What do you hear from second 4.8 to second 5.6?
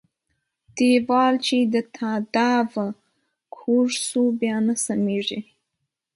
سمېږي.